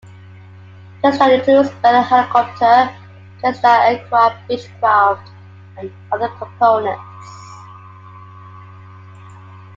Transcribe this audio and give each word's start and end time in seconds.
Textron 1.03 1.29
includes 1.37 1.69
Bell 1.79 2.01
Helicopter, 2.01 2.89
Cessna 3.39 3.69
Aircraft, 3.83 4.49
Beechcraft, 4.49 5.29
and 5.77 5.93
other 6.11 6.27
components. 6.39 7.03